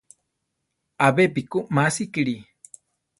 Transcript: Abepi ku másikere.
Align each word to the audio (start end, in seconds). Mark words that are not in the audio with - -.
Abepi 1.05 1.41
ku 1.51 1.59
másikere. 1.75 2.35